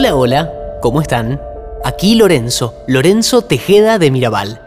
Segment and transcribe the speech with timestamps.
[0.00, 1.38] Hola, hola, ¿cómo están?
[1.84, 4.58] Aquí Lorenzo, Lorenzo Tejeda de Mirabal.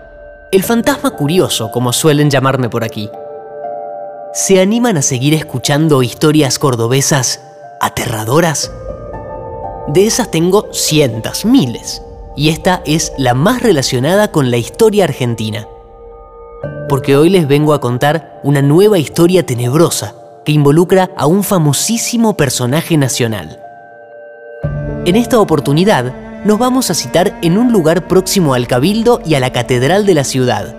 [0.51, 3.09] El fantasma curioso, como suelen llamarme por aquí.
[4.31, 7.41] ¿Se animan a seguir escuchando historias cordobesas
[7.81, 8.71] aterradoras?
[9.87, 12.03] De esas tengo cientos, miles,
[12.35, 15.67] y esta es la más relacionada con la historia argentina.
[16.87, 20.13] Porque hoy les vengo a contar una nueva historia tenebrosa
[20.45, 23.62] que involucra a un famosísimo personaje nacional.
[25.05, 26.13] En esta oportunidad
[26.45, 30.13] nos vamos a citar en un lugar próximo al Cabildo y a la Catedral de
[30.13, 30.73] la ciudad.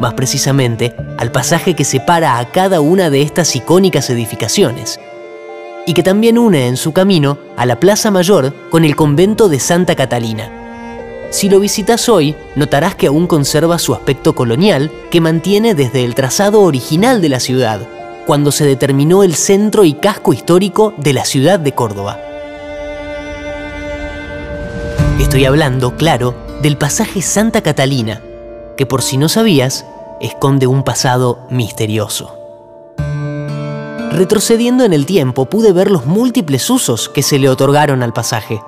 [0.00, 4.98] Más precisamente, al pasaje que separa a cada una de estas icónicas edificaciones,
[5.86, 9.60] y que también une en su camino a la Plaza Mayor con el convento de
[9.60, 10.50] Santa Catalina.
[11.30, 16.16] Si lo visitas hoy, notarás que aún conserva su aspecto colonial que mantiene desde el
[16.16, 17.82] trazado original de la ciudad,
[18.26, 22.18] cuando se determinó el centro y casco histórico de la ciudad de Córdoba.
[25.18, 28.22] Estoy hablando, claro, del pasaje Santa Catalina,
[28.76, 29.84] que por si no sabías,
[30.20, 32.34] esconde un pasado misterioso.
[34.12, 38.62] Retrocediendo en el tiempo pude ver los múltiples usos que se le otorgaron al pasaje.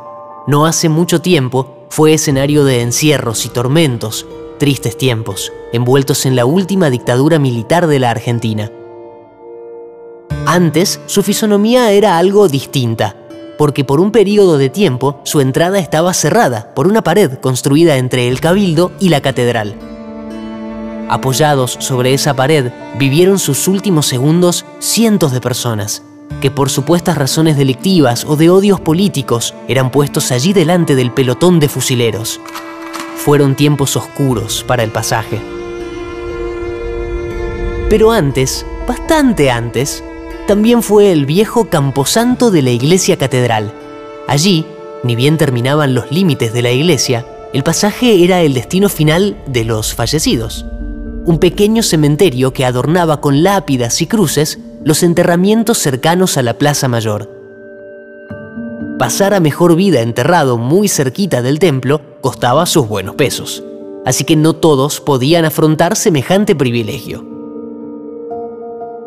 [0.49, 4.27] No hace mucho tiempo fue escenario de encierros y tormentos,
[4.59, 8.71] tristes tiempos, envueltos en la última dictadura militar de la Argentina.
[10.47, 13.17] Antes, su fisonomía era algo distinta,
[13.61, 18.27] porque por un periodo de tiempo su entrada estaba cerrada por una pared construida entre
[18.27, 19.75] el cabildo y la catedral.
[21.11, 26.03] Apoyados sobre esa pared vivieron sus últimos segundos cientos de personas,
[26.41, 31.61] que por supuestas razones delictivas o de odios políticos eran puestos allí delante del pelotón
[31.61, 32.41] de fusileros.
[33.17, 35.39] Fueron tiempos oscuros para el pasaje.
[37.91, 40.03] Pero antes, bastante antes,
[40.51, 43.73] también fue el viejo camposanto de la iglesia catedral.
[44.27, 44.67] Allí,
[45.05, 49.63] ni bien terminaban los límites de la iglesia, el pasaje era el destino final de
[49.63, 50.67] los fallecidos.
[51.25, 56.89] Un pequeño cementerio que adornaba con lápidas y cruces los enterramientos cercanos a la Plaza
[56.89, 57.31] Mayor.
[58.99, 63.63] Pasar a mejor vida enterrado muy cerquita del templo costaba sus buenos pesos,
[64.05, 67.25] así que no todos podían afrontar semejante privilegio.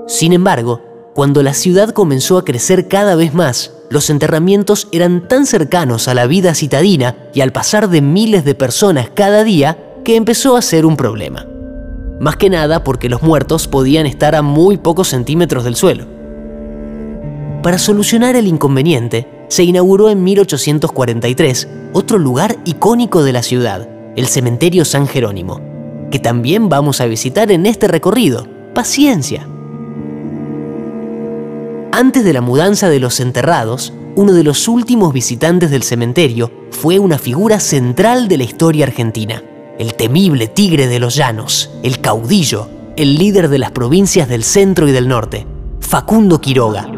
[0.08, 5.46] Sin embargo, cuando la ciudad comenzó a crecer cada vez más, los enterramientos eran tan
[5.46, 10.16] cercanos a la vida citadina y al pasar de miles de personas cada día que
[10.16, 11.46] empezó a ser un problema.
[12.20, 16.06] Más que nada porque los muertos podían estar a muy pocos centímetros del suelo.
[17.62, 24.26] Para solucionar el inconveniente, se inauguró en 1843 otro lugar icónico de la ciudad, el
[24.26, 25.62] Cementerio San Jerónimo,
[26.10, 28.48] que también vamos a visitar en este recorrido.
[28.74, 29.48] Paciencia.
[31.96, 36.98] Antes de la mudanza de los enterrados, uno de los últimos visitantes del cementerio fue
[36.98, 39.44] una figura central de la historia argentina,
[39.78, 44.88] el temible tigre de los llanos, el caudillo, el líder de las provincias del centro
[44.88, 45.46] y del norte,
[45.82, 46.90] Facundo Quiroga.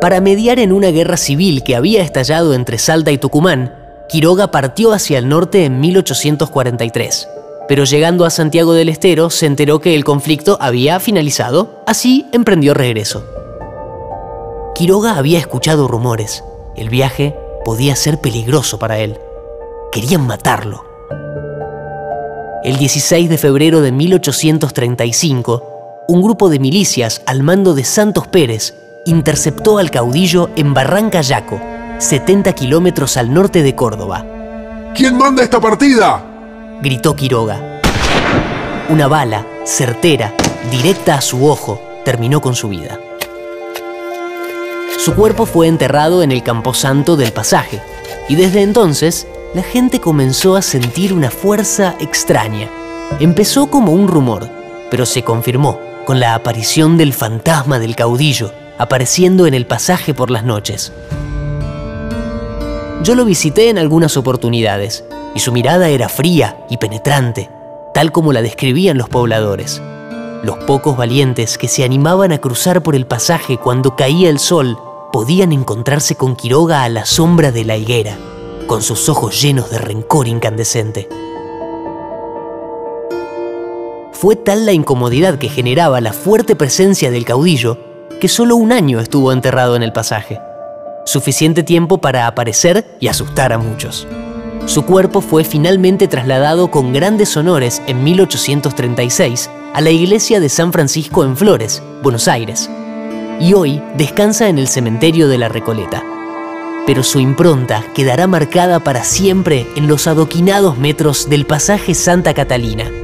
[0.00, 3.74] Para mediar en una guerra civil que había estallado entre Salta y Tucumán,
[4.08, 7.26] Quiroga partió hacia el norte en 1843
[7.70, 12.74] pero llegando a Santiago del Estero se enteró que el conflicto había finalizado, así emprendió
[12.74, 13.24] regreso.
[14.74, 16.42] Quiroga había escuchado rumores.
[16.74, 19.20] El viaje podía ser peligroso para él.
[19.92, 20.84] Querían matarlo.
[22.64, 28.74] El 16 de febrero de 1835, un grupo de milicias al mando de Santos Pérez
[29.06, 31.60] interceptó al caudillo en Barranca Yaco,
[31.98, 34.26] 70 kilómetros al norte de Córdoba.
[34.92, 36.29] ¿Quién manda esta partida?
[36.82, 37.80] Gritó Quiroga.
[38.88, 40.34] Una bala, certera,
[40.70, 42.98] directa a su ojo, terminó con su vida.
[44.98, 47.80] Su cuerpo fue enterrado en el camposanto del pasaje,
[48.28, 52.68] y desde entonces la gente comenzó a sentir una fuerza extraña.
[53.18, 54.48] Empezó como un rumor,
[54.90, 60.30] pero se confirmó con la aparición del fantasma del caudillo, apareciendo en el pasaje por
[60.30, 60.92] las noches.
[63.02, 65.04] Yo lo visité en algunas oportunidades,
[65.34, 67.48] y su mirada era fría y penetrante,
[67.94, 69.80] tal como la describían los pobladores.
[70.42, 74.78] Los pocos valientes que se animaban a cruzar por el pasaje cuando caía el sol
[75.12, 78.18] podían encontrarse con Quiroga a la sombra de la higuera,
[78.66, 81.08] con sus ojos llenos de rencor incandescente.
[84.12, 87.78] Fue tal la incomodidad que generaba la fuerte presencia del caudillo
[88.20, 90.38] que solo un año estuvo enterrado en el pasaje,
[91.04, 94.06] suficiente tiempo para aparecer y asustar a muchos.
[94.66, 100.72] Su cuerpo fue finalmente trasladado con grandes honores en 1836 a la iglesia de San
[100.72, 102.70] Francisco en Flores, Buenos Aires.
[103.40, 106.04] y hoy descansa en el cementerio de la Recoleta.
[106.86, 112.99] Pero su impronta quedará marcada para siempre en los adoquinados metros del pasaje Santa Catalina.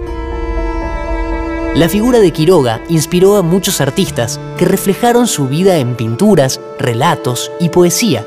[1.76, 7.52] La figura de Quiroga inspiró a muchos artistas que reflejaron su vida en pinturas, relatos
[7.60, 8.24] y poesía.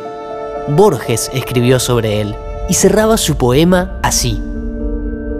[0.68, 2.36] Borges escribió sobre él
[2.70, 4.40] y cerraba su poema así.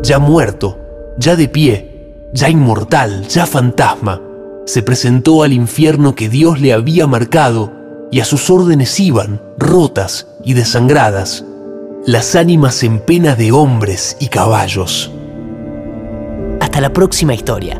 [0.02, 0.80] Ya muerto,
[1.20, 4.20] ya de pie, ya inmortal, ya fantasma,
[4.66, 7.72] se presentó al infierno que Dios le había marcado
[8.10, 11.46] y a sus órdenes iban, rotas y desangradas,
[12.08, 15.12] las ánimas en pena de hombres y caballos.
[16.60, 17.80] Hasta la próxima historia